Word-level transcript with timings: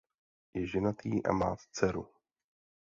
Je 0.53 0.65
ženatý 0.67 1.23
a 1.25 1.31
má 1.33 1.55
dceru. 1.71 2.07